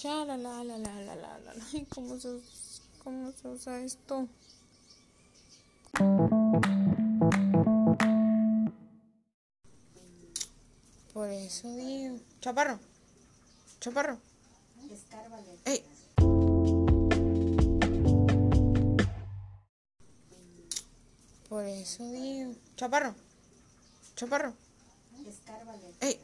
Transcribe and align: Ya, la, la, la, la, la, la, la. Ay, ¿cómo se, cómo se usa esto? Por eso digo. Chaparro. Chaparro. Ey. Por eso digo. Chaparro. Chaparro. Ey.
Ya, 0.00 0.24
la, 0.24 0.36
la, 0.36 0.62
la, 0.62 0.78
la, 0.78 0.94
la, 0.94 1.16
la, 1.16 1.38
la. 1.38 1.52
Ay, 1.74 1.84
¿cómo 1.86 2.20
se, 2.20 2.38
cómo 3.02 3.32
se 3.32 3.48
usa 3.48 3.80
esto? 3.80 4.28
Por 11.12 11.28
eso 11.30 11.74
digo. 11.74 12.20
Chaparro. 12.40 12.78
Chaparro. 13.80 14.20
Ey. 15.64 15.84
Por 21.48 21.64
eso 21.64 22.08
digo. 22.12 22.54
Chaparro. 22.76 23.16
Chaparro. 24.14 24.54
Ey. 26.00 26.17